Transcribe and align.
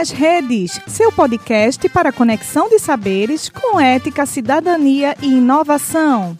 nas 0.00 0.10
Redes, 0.10 0.80
seu 0.88 1.12
podcast 1.12 1.86
para 1.90 2.10
conexão 2.10 2.70
de 2.70 2.78
saberes 2.78 3.50
com 3.50 3.78
ética, 3.78 4.24
cidadania 4.24 5.14
e 5.22 5.26
inovação. 5.26 6.38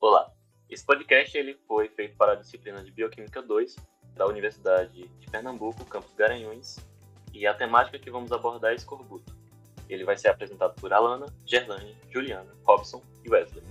Olá, 0.00 0.32
esse 0.70 0.82
podcast 0.86 1.36
ele 1.36 1.58
foi 1.68 1.90
feito 1.90 2.16
para 2.16 2.32
a 2.32 2.36
disciplina 2.36 2.82
de 2.82 2.90
Bioquímica 2.90 3.42
2 3.42 3.76
da 4.16 4.26
Universidade 4.26 5.06
de 5.06 5.30
Pernambuco, 5.30 5.84
campus 5.84 6.14
Garanhuns, 6.14 6.78
e 7.34 7.46
a 7.46 7.52
temática 7.52 7.98
que 7.98 8.10
vamos 8.10 8.32
abordar 8.32 8.72
é 8.72 8.76
escorbuto. 8.76 9.36
Ele 9.86 10.02
vai 10.02 10.16
ser 10.16 10.28
apresentado 10.28 10.80
por 10.80 10.90
Alana, 10.94 11.26
Gerlane, 11.44 11.94
Juliana, 12.08 12.56
Robson 12.64 13.02
e 13.22 13.28
Wesley. 13.28 13.62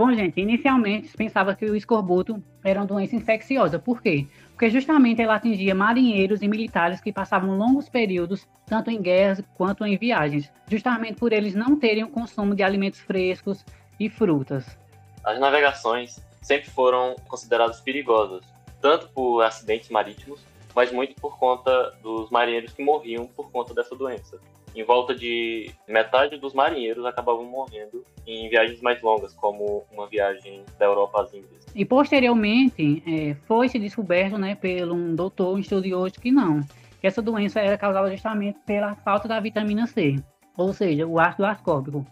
Bom, 0.00 0.14
gente, 0.14 0.40
inicialmente 0.40 1.14
pensava 1.14 1.54
que 1.54 1.66
o 1.66 1.76
escorbuto 1.76 2.42
era 2.64 2.80
uma 2.80 2.86
doença 2.86 3.14
infecciosa. 3.14 3.78
Por 3.78 4.00
quê? 4.00 4.26
Porque 4.48 4.70
justamente 4.70 5.20
ela 5.20 5.34
atingia 5.34 5.74
marinheiros 5.74 6.40
e 6.40 6.48
militares 6.48 7.02
que 7.02 7.12
passavam 7.12 7.58
longos 7.58 7.86
períodos, 7.86 8.48
tanto 8.64 8.90
em 8.90 8.98
guerras 9.02 9.44
quanto 9.58 9.84
em 9.84 9.98
viagens, 9.98 10.50
justamente 10.70 11.16
por 11.16 11.34
eles 11.34 11.54
não 11.54 11.78
terem 11.78 12.02
o 12.02 12.08
consumo 12.08 12.54
de 12.54 12.62
alimentos 12.62 12.98
frescos 12.98 13.62
e 14.00 14.08
frutas. 14.08 14.74
As 15.22 15.38
navegações 15.38 16.18
sempre 16.40 16.70
foram 16.70 17.14
consideradas 17.28 17.82
perigosas, 17.82 18.42
tanto 18.80 19.06
por 19.08 19.42
acidentes 19.42 19.90
marítimos, 19.90 20.40
mas 20.80 20.90
muito 20.90 21.14
por 21.20 21.38
conta 21.38 21.90
dos 22.02 22.30
marinheiros 22.30 22.72
que 22.72 22.82
morriam 22.82 23.26
por 23.26 23.52
conta 23.52 23.74
dessa 23.74 23.94
doença 23.94 24.40
em 24.74 24.82
volta 24.82 25.14
de 25.14 25.70
metade 25.86 26.38
dos 26.38 26.54
marinheiros 26.54 27.04
acabavam 27.04 27.44
morrendo 27.44 28.02
em 28.26 28.48
viagens 28.48 28.80
mais 28.80 29.02
longas, 29.02 29.34
como 29.34 29.84
uma 29.92 30.06
viagem 30.06 30.64
da 30.78 30.86
Europa 30.86 31.20
às 31.20 31.34
Índias. 31.34 31.66
E 31.74 31.84
posteriormente 31.84 33.02
é, 33.06 33.34
foi 33.46 33.68
se 33.68 33.78
descoberto, 33.78 34.38
né, 34.38 34.54
pelo 34.54 34.94
um 34.94 35.14
doutor, 35.14 35.54
um 35.54 35.58
estudioso 35.58 36.14
que 36.14 36.30
não, 36.30 36.60
que 36.98 37.06
essa 37.06 37.20
doença 37.20 37.60
era 37.60 37.76
causada 37.76 38.10
justamente 38.10 38.58
pela 38.64 38.94
falta 38.94 39.28
da 39.28 39.38
vitamina 39.38 39.86
C, 39.86 40.16
ou 40.56 40.72
seja, 40.72 41.06
o 41.06 41.20
ácido 41.20 41.44
ascórbico. 41.44 42.06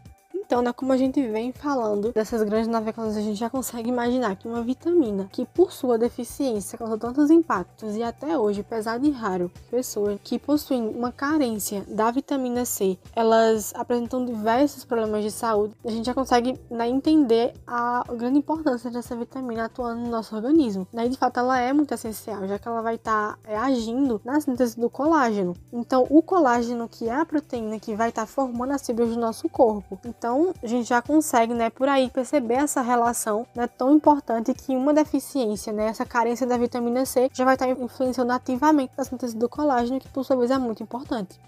Então, 0.49 0.63
né, 0.63 0.73
como 0.73 0.95
a 0.95 0.97
gente 0.97 1.21
vem 1.29 1.53
falando 1.53 2.11
dessas 2.11 2.43
grandes 2.43 2.69
navegações, 2.69 3.19
a 3.19 3.21
gente 3.21 3.39
já 3.39 3.51
consegue 3.51 3.91
imaginar 3.91 4.35
que 4.35 4.49
uma 4.49 4.63
vitamina 4.63 5.29
que, 5.31 5.45
por 5.45 5.71
sua 5.71 5.99
deficiência, 5.99 6.79
causa 6.79 6.97
tantos 6.97 7.31
impactos 7.31 7.95
e 7.95 8.03
até 8.03 8.39
hoje, 8.39 8.63
apesar 8.63 8.99
de 8.99 9.11
raro, 9.11 9.51
pessoas 9.71 10.19
que 10.25 10.39
possuem 10.39 10.89
uma 10.89 11.13
carência 11.13 11.85
da 11.87 12.11
vitamina 12.11 12.65
C, 12.65 12.97
elas 13.15 13.75
apresentam 13.77 14.25
diversos 14.25 14.87
problemas 14.87 15.23
de 15.23 15.31
saúde, 15.31 15.75
a 15.85 15.91
gente 15.91 16.07
já 16.07 16.15
consegue 16.15 16.59
né, 16.71 16.89
entender 16.89 17.53
a 17.67 18.03
grande 18.17 18.39
importância 18.39 18.91
dessa 18.91 19.15
vitamina 19.15 19.67
atuando 19.67 20.01
no 20.01 20.09
nosso 20.09 20.35
organismo. 20.35 20.89
Né? 20.91 21.05
E 21.05 21.09
de 21.11 21.19
fato, 21.19 21.41
ela 21.41 21.61
é 21.61 21.75
muito 21.75 21.93
essencial, 21.93 22.49
já 22.49 22.59
que 22.59 22.67
ela 22.67 22.81
vai 22.81 22.95
estar 22.95 23.35
tá, 23.35 23.39
é, 23.45 23.55
agindo 23.55 24.19
na 24.25 24.41
síntese 24.41 24.81
do 24.81 24.89
colágeno. 24.89 25.55
Então, 25.71 26.07
o 26.09 26.23
colágeno, 26.23 26.89
que 26.89 27.07
é 27.07 27.15
a 27.15 27.27
proteína 27.27 27.79
que 27.79 27.95
vai 27.95 28.09
estar 28.09 28.23
tá 28.23 28.27
formando 28.27 28.73
as 28.73 28.87
fibras 28.87 29.11
do 29.11 29.21
nosso 29.21 29.47
corpo. 29.51 30.01
Então, 30.07 30.38
então, 30.39 30.55
a 30.63 30.67
gente 30.67 30.89
já 30.89 31.03
consegue, 31.03 31.53
né, 31.53 31.69
por 31.69 31.89
aí 31.89 32.09
perceber 32.09 32.55
essa 32.55 32.81
relação 32.81 33.45
né, 33.55 33.67
tão 33.67 33.95
importante 33.95 34.55
que 34.55 34.77
uma 34.77 34.95
deficiência, 34.95 35.73
né, 35.73 35.87
essa 35.87 36.07
carência 36.07 36.47
da 36.47 36.57
vitamina 36.57 37.05
C, 37.05 37.29
já 37.33 37.45
vai 37.45 37.55
estar 37.55 37.69
influenciando 37.69 38.33
ativamente 38.33 38.93
na 38.97 39.05
síntese 39.05 39.37
do 39.37 39.49
colágeno, 39.49 39.99
que 39.99 40.09
por 40.09 40.25
sua 40.25 40.37
vez 40.37 40.51
é 40.51 40.59
muito 40.59 40.83
importante. 40.83 41.41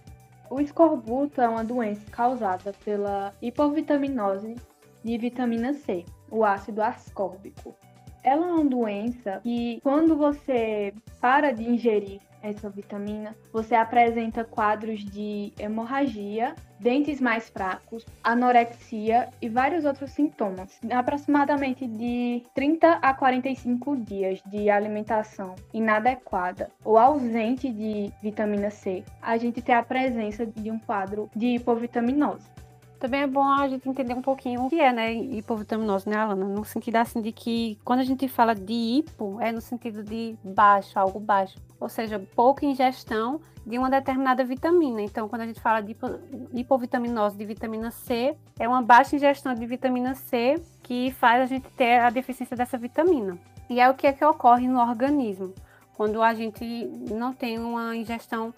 O 0.50 0.60
escorbuto 0.60 1.40
é 1.40 1.48
uma 1.48 1.62
doença 1.62 2.02
causada 2.10 2.74
pela 2.84 3.32
hipovitaminose 3.40 4.56
de 5.04 5.18
vitamina 5.18 5.72
C, 5.72 6.04
o 6.28 6.44
ácido 6.44 6.82
ascórbico. 6.82 7.76
Ela 8.24 8.46
é 8.46 8.52
uma 8.52 8.64
doença 8.64 9.40
que, 9.42 9.80
quando 9.82 10.16
você 10.16 10.92
para 11.20 11.52
de 11.52 11.62
ingerir 11.62 12.20
essa 12.42 12.68
vitamina, 12.68 13.36
você 13.52 13.74
apresenta 13.74 14.44
quadros 14.44 15.04
de 15.04 15.52
hemorragia, 15.58 16.54
dentes 16.78 17.20
mais 17.20 17.48
fracos, 17.48 18.06
anorexia 18.22 19.28
e 19.40 19.48
vários 19.48 19.84
outros 19.84 20.10
sintomas. 20.12 20.80
Aproximadamente 20.90 21.86
de 21.86 22.42
30 22.54 22.92
a 23.02 23.14
45 23.14 23.96
dias 23.98 24.40
de 24.46 24.70
alimentação 24.70 25.54
inadequada 25.72 26.70
ou 26.84 26.96
ausente 26.96 27.70
de 27.70 28.12
vitamina 28.22 28.70
C, 28.70 29.04
a 29.20 29.36
gente 29.36 29.60
tem 29.60 29.74
a 29.74 29.82
presença 29.82 30.46
de 30.46 30.70
um 30.70 30.78
quadro 30.78 31.30
de 31.34 31.56
hipovitaminose. 31.56 32.48
Também 33.00 33.22
é 33.22 33.26
bom 33.26 33.42
a 33.42 33.66
gente 33.66 33.88
entender 33.88 34.12
um 34.12 34.20
pouquinho 34.20 34.66
o 34.66 34.68
que 34.68 34.78
é, 34.78 34.92
né, 34.92 35.14
hipovitaminose, 35.14 36.06
né, 36.06 36.16
Alana? 36.16 36.44
No 36.44 36.62
sentido 36.66 36.96
assim 36.96 37.22
de 37.22 37.32
que 37.32 37.78
quando 37.82 38.00
a 38.00 38.04
gente 38.04 38.28
fala 38.28 38.54
de 38.54 38.74
hipo, 38.74 39.38
é 39.40 39.50
no 39.50 39.62
sentido 39.62 40.04
de 40.04 40.36
baixo, 40.44 40.98
algo 40.98 41.18
baixo. 41.18 41.58
Ou 41.80 41.88
seja, 41.88 42.22
pouca 42.36 42.66
ingestão 42.66 43.40
de 43.66 43.78
uma 43.78 43.88
determinada 43.88 44.44
vitamina. 44.44 45.00
Então, 45.00 45.30
quando 45.30 45.42
a 45.42 45.46
gente 45.46 45.60
fala 45.60 45.80
de 45.80 45.96
hipovitaminose 46.52 47.38
de 47.38 47.44
vitamina 47.46 47.90
C, 47.90 48.36
é 48.58 48.68
uma 48.68 48.82
baixa 48.82 49.16
ingestão 49.16 49.54
de 49.54 49.64
vitamina 49.64 50.14
C 50.14 50.60
que 50.82 51.10
faz 51.12 51.40
a 51.40 51.46
gente 51.46 51.70
ter 51.70 52.00
a 52.00 52.10
deficiência 52.10 52.54
dessa 52.54 52.76
vitamina. 52.76 53.38
E 53.70 53.80
é 53.80 53.88
o 53.88 53.94
que 53.94 54.06
é 54.06 54.12
que 54.12 54.24
ocorre 54.24 54.68
no 54.68 54.78
organismo 54.78 55.54
quando 55.94 56.22
a 56.22 56.34
gente 56.34 56.64
não 57.10 57.32
tem 57.32 57.58
uma 57.58 57.96
ingestão 57.96 58.52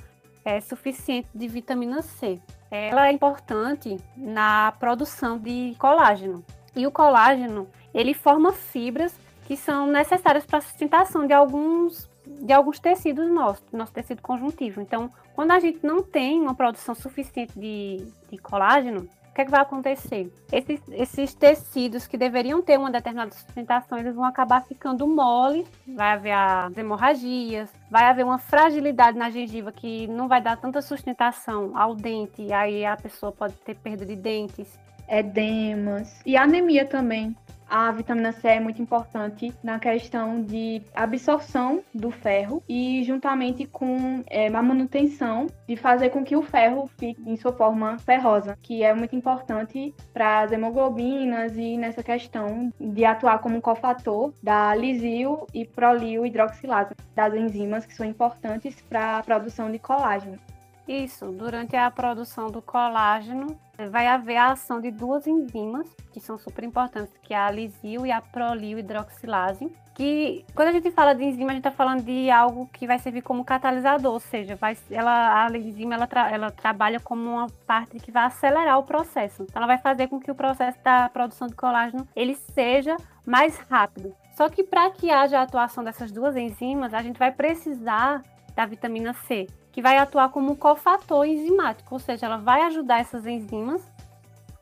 é, 0.44 0.60
suficiente 0.60 1.28
de 1.34 1.48
vitamina 1.48 2.02
C 2.02 2.40
ela 2.72 3.08
é 3.08 3.12
importante 3.12 3.98
na 4.16 4.72
produção 4.72 5.38
de 5.38 5.74
colágeno. 5.78 6.42
E 6.74 6.86
o 6.86 6.90
colágeno, 6.90 7.68
ele 7.92 8.14
forma 8.14 8.50
fibras 8.50 9.14
que 9.46 9.58
são 9.58 9.86
necessárias 9.86 10.46
para 10.46 10.58
a 10.58 10.62
sustentação 10.62 11.26
de 11.26 11.34
alguns 11.34 12.10
de 12.24 12.52
alguns 12.52 12.78
tecidos 12.78 13.28
nossos, 13.28 13.64
nosso 13.72 13.92
tecido 13.92 14.22
conjuntivo. 14.22 14.80
Então, 14.80 15.10
quando 15.34 15.50
a 15.50 15.58
gente 15.58 15.84
não 15.84 16.02
tem 16.02 16.40
uma 16.40 16.54
produção 16.54 16.94
suficiente 16.94 17.52
de, 17.58 18.06
de 18.30 18.38
colágeno, 18.38 19.08
o 19.32 19.34
que, 19.34 19.40
é 19.40 19.44
que 19.46 19.50
vai 19.50 19.62
acontecer? 19.62 20.30
Esses, 20.52 20.78
esses, 20.90 21.34
tecidos 21.34 22.06
que 22.06 22.18
deveriam 22.18 22.60
ter 22.60 22.78
uma 22.78 22.90
determinada 22.90 23.30
sustentação, 23.30 23.96
eles 23.96 24.14
vão 24.14 24.26
acabar 24.26 24.62
ficando 24.62 25.08
mole, 25.08 25.66
vai 25.96 26.12
haver 26.12 26.32
as 26.32 26.76
hemorragias, 26.76 27.70
vai 27.90 28.04
haver 28.04 28.26
uma 28.26 28.36
fragilidade 28.36 29.16
na 29.16 29.30
gengiva 29.30 29.72
que 29.72 30.06
não 30.06 30.28
vai 30.28 30.42
dar 30.42 30.58
tanta 30.58 30.82
sustentação 30.82 31.72
ao 31.74 31.94
dente, 31.94 32.52
aí 32.52 32.84
a 32.84 32.94
pessoa 32.94 33.32
pode 33.32 33.54
ter 33.54 33.74
perda 33.74 34.04
de 34.04 34.14
dentes. 34.14 34.78
Edemas 35.08 36.20
e 36.26 36.36
anemia 36.36 36.86
também 36.86 37.34
a 37.72 37.90
vitamina 37.90 38.32
C 38.32 38.48
é 38.48 38.60
muito 38.60 38.82
importante 38.82 39.50
na 39.62 39.78
questão 39.78 40.42
de 40.42 40.82
absorção 40.94 41.82
do 41.94 42.10
ferro 42.10 42.62
e 42.68 43.02
juntamente 43.02 43.64
com 43.64 44.22
é, 44.28 44.48
a 44.48 44.62
manutenção 44.62 45.46
de 45.66 45.74
fazer 45.74 46.10
com 46.10 46.22
que 46.22 46.36
o 46.36 46.42
ferro 46.42 46.86
fique 46.98 47.22
em 47.26 47.34
sua 47.34 47.50
forma 47.50 47.98
ferrosa, 48.00 48.58
que 48.60 48.82
é 48.82 48.92
muito 48.92 49.16
importante 49.16 49.94
para 50.12 50.40
as 50.40 50.52
hemoglobinas 50.52 51.56
e 51.56 51.78
nessa 51.78 52.02
questão 52.02 52.70
de 52.78 53.06
atuar 53.06 53.38
como 53.38 53.62
cofator 53.62 54.34
da 54.42 54.74
lisil 54.74 55.46
e 55.54 55.64
prolil 55.64 56.26
hidroxilase, 56.26 56.94
das 57.14 57.32
enzimas 57.32 57.86
que 57.86 57.94
são 57.94 58.04
importantes 58.04 58.82
para 58.82 59.16
a 59.16 59.22
produção 59.22 59.72
de 59.72 59.78
colágeno. 59.78 60.38
Isso, 60.86 61.30
durante 61.30 61.76
a 61.76 61.90
produção 61.90 62.50
do 62.50 62.60
colágeno, 62.60 63.56
vai 63.90 64.06
haver 64.06 64.36
a 64.36 64.52
ação 64.52 64.80
de 64.80 64.90
duas 64.90 65.26
enzimas 65.26 65.88
que 66.12 66.20
são 66.20 66.36
super 66.36 66.64
importantes, 66.64 67.16
que 67.22 67.32
é 67.32 67.38
a 67.38 67.50
lisil 67.50 68.04
e 68.04 68.10
a 68.10 68.20
prolil 68.20 68.78
hidroxilase. 68.78 69.70
Que 69.94 70.44
quando 70.54 70.68
a 70.68 70.72
gente 70.72 70.90
fala 70.90 71.14
de 71.14 71.22
enzima, 71.22 71.50
a 71.50 71.54
gente 71.54 71.66
está 71.66 71.70
falando 71.70 72.02
de 72.02 72.30
algo 72.30 72.68
que 72.72 72.86
vai 72.86 72.98
servir 72.98 73.22
como 73.22 73.44
catalisador, 73.44 74.12
ou 74.12 74.20
seja, 74.20 74.56
vai, 74.56 74.76
ela, 74.90 75.46
a 75.46 75.56
enzima 75.56 75.94
ela, 75.94 76.06
tra, 76.06 76.30
ela 76.30 76.50
trabalha 76.50 76.98
como 76.98 77.30
uma 77.30 77.46
parte 77.66 77.98
que 77.98 78.10
vai 78.10 78.24
acelerar 78.24 78.78
o 78.78 78.84
processo. 78.84 79.42
Então, 79.42 79.60
ela 79.62 79.66
vai 79.66 79.78
fazer 79.78 80.08
com 80.08 80.18
que 80.18 80.30
o 80.30 80.34
processo 80.34 80.78
da 80.82 81.08
produção 81.10 81.46
de 81.46 81.54
colágeno 81.54 82.08
ele 82.16 82.34
seja 82.34 82.96
mais 83.26 83.58
rápido. 83.70 84.14
Só 84.34 84.48
que 84.48 84.64
para 84.64 84.90
que 84.90 85.10
haja 85.10 85.38
a 85.38 85.42
atuação 85.42 85.84
dessas 85.84 86.10
duas 86.10 86.36
enzimas, 86.36 86.94
a 86.94 87.02
gente 87.02 87.18
vai 87.18 87.30
precisar 87.30 88.22
da 88.54 88.64
vitamina 88.66 89.12
C, 89.12 89.46
que 89.72 89.82
vai 89.82 89.96
atuar 89.96 90.28
como 90.28 90.56
cofator 90.56 91.26
enzimático, 91.26 91.94
ou 91.94 91.98
seja, 91.98 92.26
ela 92.26 92.36
vai 92.36 92.62
ajudar 92.62 93.00
essas 93.00 93.26
enzimas 93.26 93.82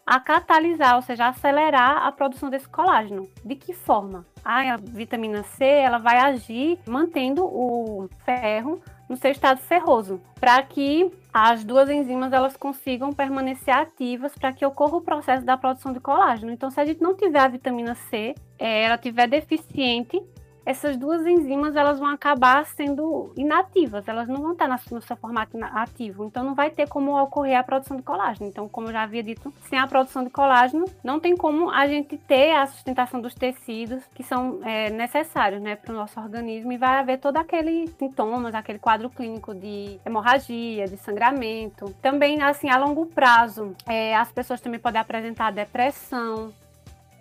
a 0.07 0.19
catalisar, 0.19 0.97
ou 0.97 1.03
seja, 1.03 1.29
acelerar 1.29 2.05
a 2.05 2.11
produção 2.11 2.51
desse 2.51 2.69
colágeno. 2.69 3.29
De 3.45 3.55
que 3.55 3.73
forma? 3.73 4.27
A 4.45 4.77
vitamina 4.77 5.43
C 5.43 5.65
ela 5.65 5.99
vai 5.99 6.19
agir 6.19 6.79
mantendo 6.87 7.45
o 7.45 8.09
ferro 8.25 8.81
no 9.09 9.17
seu 9.17 9.31
estado 9.31 9.61
ferroso, 9.61 10.21
para 10.41 10.63
que 10.63 11.13
as 11.33 11.65
duas 11.65 11.89
enzimas 11.91 12.33
elas 12.33 12.57
consigam 12.57 13.13
permanecer 13.13 13.75
ativas 13.75 14.35
para 14.35 14.53
que 14.53 14.65
ocorra 14.65 14.97
o 14.97 15.01
processo 15.01 15.45
da 15.45 15.57
produção 15.57 15.93
de 15.93 16.01
colágeno. 16.01 16.53
Então, 16.53 16.71
se 16.71 16.81
a 16.81 16.85
gente 16.85 17.01
não 17.01 17.15
tiver 17.15 17.41
a 17.41 17.49
vitamina 17.49 17.95
C, 17.95 18.35
é, 18.59 18.83
ela 18.83 18.99
tiver 18.99 19.29
deficiente, 19.29 20.21
essas 20.71 20.97
duas 20.97 21.27
enzimas 21.27 21.75
elas 21.75 21.99
vão 21.99 22.09
acabar 22.09 22.65
sendo 22.65 23.33
inativas, 23.37 24.07
elas 24.07 24.29
não 24.29 24.41
vão 24.41 24.53
estar 24.53 24.69
no 24.69 25.03
seu 25.03 25.17
formato 25.17 25.59
ativo, 25.63 26.25
então 26.25 26.45
não 26.45 26.55
vai 26.55 26.71
ter 26.71 26.89
como 26.89 27.21
ocorrer 27.21 27.59
a 27.59 27.63
produção 27.63 27.97
de 27.97 28.03
colágeno. 28.03 28.49
Então, 28.49 28.69
como 28.69 28.89
eu 28.89 28.93
já 28.93 29.03
havia 29.03 29.23
dito, 29.23 29.53
sem 29.69 29.79
a 29.79 29.87
produção 29.87 30.23
de 30.23 30.31
colágeno, 30.31 30.85
não 31.03 31.19
tem 31.19 31.37
como 31.37 31.71
a 31.71 31.87
gente 31.87 32.17
ter 32.17 32.53
a 32.53 32.67
sustentação 32.67 33.21
dos 33.21 33.35
tecidos 33.35 34.03
que 34.15 34.23
são 34.23 34.61
é, 34.63 34.91
necessários 34.91 35.61
né, 35.61 35.75
para 35.75 35.93
o 35.93 35.97
nosso 35.97 36.21
organismo 36.21 36.73
e 36.73 36.79
vai 36.79 36.99
haver 36.99 37.19
todo 37.19 37.37
aquele 37.37 37.89
sintomas, 37.99 38.55
aquele 38.55 38.79
quadro 38.79 39.11
clínico 39.11 39.55
de 39.55 39.99
hemorragia, 40.07 40.87
de 40.87 40.97
sangramento. 40.97 41.93
Também, 42.01 42.41
assim, 42.43 42.71
a 42.71 42.79
longo 42.79 43.07
prazo, 43.07 43.75
é, 43.87 44.15
as 44.15 44.31
pessoas 44.31 44.61
também 44.61 44.79
podem 44.79 45.01
apresentar 45.01 45.51
depressão, 45.51 46.53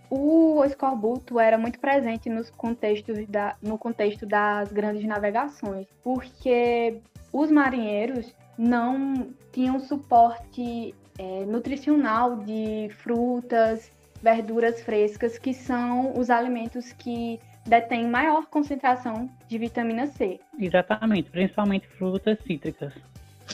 o 0.09 0.63
escorbuto 0.65 1.39
era 1.39 1.57
muito 1.57 1.79
presente 1.79 2.29
nos 2.29 2.49
contextos 2.49 3.27
da, 3.27 3.55
no 3.61 3.77
contexto 3.77 4.25
das 4.25 4.71
grandes 4.71 5.05
navegações, 5.05 5.87
porque 6.03 6.99
os 7.31 7.51
marinheiros 7.51 8.33
não 8.57 9.29
tinham 9.51 9.79
suporte 9.79 10.95
é, 11.17 11.45
nutricional 11.45 12.37
de 12.37 12.89
frutas, 12.97 13.91
verduras 14.21 14.81
frescas, 14.81 15.37
que 15.37 15.53
são 15.53 16.17
os 16.17 16.29
alimentos 16.29 16.91
que 16.93 17.39
detêm 17.65 18.07
maior 18.07 18.47
concentração 18.47 19.29
de 19.47 19.57
vitamina 19.57 20.07
C. 20.07 20.39
Exatamente, 20.57 21.29
principalmente 21.29 21.87
frutas 21.87 22.39
cítricas. 22.45 22.93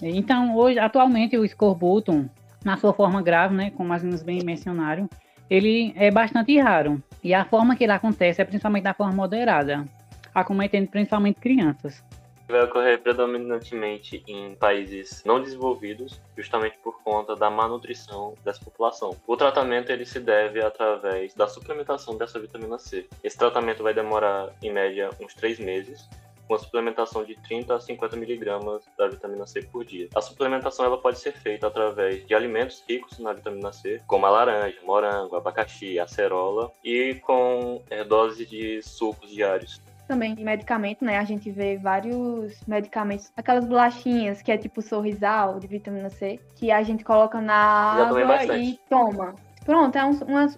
Então, 0.01 0.55
hoje, 0.55 0.79
atualmente, 0.79 1.37
o 1.37 1.45
escorbuto, 1.45 2.29
na 2.63 2.77
sua 2.77 2.93
forma 2.93 3.21
grave, 3.21 3.53
né, 3.55 3.71
como 3.71 3.93
as 3.93 4.01
meninas 4.01 4.23
bem 4.23 4.43
mencionaram, 4.43 5.09
ele 5.49 5.93
é 5.95 6.11
bastante 6.11 6.57
raro. 6.59 7.01
E 7.23 7.33
a 7.33 7.45
forma 7.45 7.75
que 7.75 7.83
ele 7.83 7.93
acontece 7.93 8.41
é 8.41 8.45
principalmente 8.45 8.83
da 8.83 8.93
forma 8.93 9.13
moderada, 9.13 9.85
acometendo 10.33 10.87
principalmente 10.87 11.39
crianças. 11.39 12.03
Vai 12.47 12.63
ocorrer 12.63 13.01
predominantemente 13.01 14.23
em 14.27 14.53
países 14.53 15.23
não 15.25 15.41
desenvolvidos, 15.41 16.21
justamente 16.37 16.77
por 16.83 17.01
conta 17.03 17.35
da 17.35 17.49
má 17.49 17.67
nutrição 17.67 18.35
dessa 18.43 18.63
população. 18.63 19.17
O 19.25 19.35
tratamento 19.35 19.91
ele 19.91 20.05
se 20.05 20.19
deve 20.19 20.61
através 20.61 21.33
da 21.33 21.47
suplementação 21.47 22.15
dessa 22.15 22.39
vitamina 22.39 22.77
C. 22.77 23.07
Esse 23.23 23.35
tratamento 23.35 23.81
vai 23.81 23.95
demorar, 23.95 24.49
em 24.61 24.71
média, 24.71 25.09
uns 25.19 25.33
três 25.33 25.57
meses, 25.57 26.07
com 26.47 26.55
a 26.55 26.59
suplementação 26.59 27.23
de 27.23 27.35
30 27.35 27.75
a 27.75 27.79
50 27.79 28.15
miligramas 28.15 28.83
da 28.97 29.07
vitamina 29.07 29.45
C 29.45 29.61
por 29.61 29.85
dia. 29.85 30.09
A 30.15 30.21
suplementação 30.21 30.85
ela 30.85 30.97
pode 30.97 31.19
ser 31.19 31.33
feita 31.33 31.67
através 31.67 32.25
de 32.25 32.33
alimentos 32.33 32.83
ricos 32.87 33.19
na 33.19 33.33
vitamina 33.33 33.71
C, 33.71 34.01
como 34.07 34.25
a 34.25 34.29
laranja, 34.29 34.77
morango, 34.83 35.35
abacaxi, 35.35 35.99
acerola, 35.99 36.71
e 36.83 37.15
com 37.15 37.81
é, 37.89 38.03
doses 38.03 38.49
de 38.49 38.81
sucos 38.81 39.29
diários 39.29 39.81
também 40.07 40.35
de 40.35 40.43
medicamento, 40.43 41.03
né? 41.03 41.17
A 41.17 41.23
gente 41.23 41.49
vê 41.49 41.77
vários 41.77 42.61
medicamentos, 42.67 43.31
aquelas 43.35 43.65
bolachinhas 43.65 44.41
que 44.41 44.51
é 44.51 44.57
tipo 44.57 44.81
sorrisal 44.81 45.59
de 45.59 45.65
vitamina 45.65 46.09
C, 46.09 46.39
que 46.55 46.71
a 46.71 46.83
gente 46.83 47.03
coloca 47.03 47.41
na 47.41 47.55
água 47.55 48.55
e 48.55 48.79
toma. 48.89 49.33
Pronto, 49.65 49.97
é 49.97 50.05
um, 50.05 50.11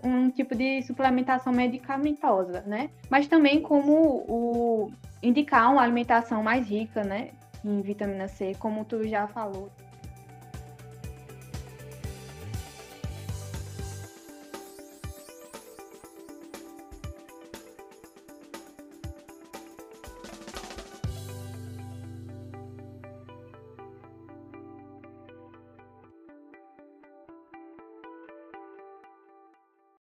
um, 0.04 0.30
tipo 0.30 0.54
de 0.54 0.82
suplementação 0.82 1.54
medicamentosa, 1.54 2.62
né? 2.68 2.90
Mas 3.10 3.26
também 3.28 3.62
como 3.62 4.26
o 4.28 4.92
indicar 5.22 5.72
uma 5.72 5.82
alimentação 5.82 6.44
mais 6.44 6.68
rica, 6.68 7.04
né? 7.04 7.32
Em 7.64 7.82
vitamina 7.82 8.28
C, 8.28 8.54
como 8.60 8.86
tu 8.86 9.08
já 9.08 9.28
falou. 9.28 9.72